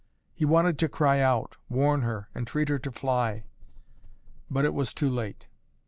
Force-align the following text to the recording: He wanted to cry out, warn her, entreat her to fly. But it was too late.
He 0.33 0.45
wanted 0.45 0.79
to 0.79 0.89
cry 0.89 1.19
out, 1.21 1.57
warn 1.69 2.01
her, 2.01 2.27
entreat 2.35 2.69
her 2.69 2.79
to 2.79 2.91
fly. 2.91 3.43
But 4.49 4.65
it 4.65 4.73
was 4.73 4.95
too 4.95 5.11
late. 5.11 5.47